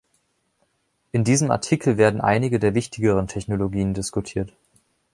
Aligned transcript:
In 1.11 1.23
diesem 1.23 1.51
Artikel 1.51 1.95
werden 1.95 2.21
einige 2.21 2.57
der 2.57 2.73
wichtigeren 2.73 3.27
Technologien 3.27 3.93
diskutiert. 3.93 4.51